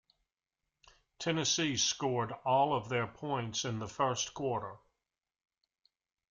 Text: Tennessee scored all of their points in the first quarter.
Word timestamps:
Tennessee 1.19 1.77
scored 1.77 2.31
all 2.43 2.73
of 2.75 2.89
their 2.89 3.05
points 3.05 3.65
in 3.65 3.77
the 3.77 3.87
first 3.87 4.33
quarter. 4.33 4.77